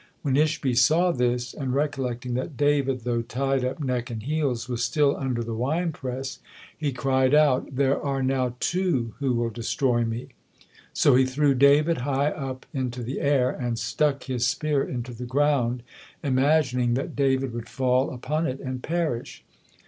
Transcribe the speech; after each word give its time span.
When 0.23 0.35
Ishbi 0.35 0.73
saw 0.75 1.11
this, 1.11 1.53
and 1.53 1.75
recollecting 1.75 2.33
that 2.33 2.57
David, 2.57 3.01
though 3.01 3.21
tied 3.21 3.63
up 3.63 3.79
neck 3.79 4.09
and 4.09 4.23
heels, 4.23 4.67
was 4.67 4.83
still 4.83 5.15
under 5.15 5.43
the 5.43 5.53
wine 5.53 5.91
press, 5.91 6.39
he 6.75 6.91
cried 6.91 7.35
out. 7.35 7.75
"There 7.75 8.01
are 8.01 8.23
now 8.23 8.55
two 8.59 9.13
who 9.19 9.35
will 9.35 9.51
destroy 9.51 10.03
me!" 10.03 10.29
So 10.91 11.13
he 11.13 11.23
threw 11.27 11.53
David 11.53 11.99
high 11.99 12.31
up 12.31 12.65
into 12.73 13.03
the 13.03 13.19
air, 13.19 13.51
and 13.51 13.77
stuck 13.77 14.23
his 14.23 14.47
spear 14.47 14.83
into 14.83 15.13
the 15.13 15.27
ground, 15.27 15.83
imagining 16.23 16.95
that 16.95 17.15
David 17.15 17.53
would 17.53 17.69
fall 17.69 18.09
upon 18.09 18.47
it 18.47 18.59
and 18.59 18.81
perish. 18.81 19.43